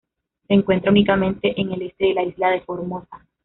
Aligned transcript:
Se 0.47 0.55
encuentra 0.55 0.89
únicamente 0.89 1.53
en 1.61 1.73
el 1.73 1.83
este 1.83 2.05
de 2.07 2.13
la 2.15 2.23
isla 2.23 2.49
de 2.49 2.61
Formosa. 2.61 3.23